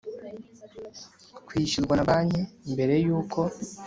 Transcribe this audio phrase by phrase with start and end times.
[1.47, 2.41] kwishyurwa na banki
[2.73, 3.39] mbere y uko